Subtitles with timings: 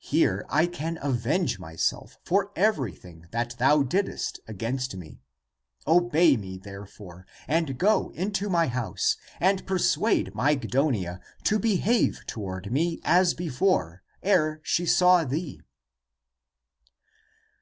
[0.00, 5.20] Here I can avenge myself for everything that thou didst against me.
[5.86, 12.98] Obey me, therefore, and go into my house and persuade Mygdonia to behave toward me
[13.04, 15.60] as before, ere she saw thee.